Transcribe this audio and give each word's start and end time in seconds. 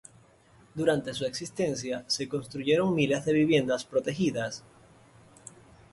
Durante 0.73 1.13
su 1.13 1.25
existencia 1.27 2.03
se 2.07 2.27
construyeron 2.27 2.95
miles 2.95 3.23
de 3.23 3.33
viviendas 3.33 3.85
protegidas. 3.85 4.63